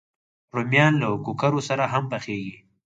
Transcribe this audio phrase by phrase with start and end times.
[0.55, 2.55] رومیان له کوکرو سره هم پخېږي